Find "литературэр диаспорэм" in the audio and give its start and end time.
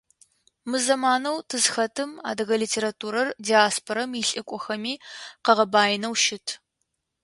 2.63-4.11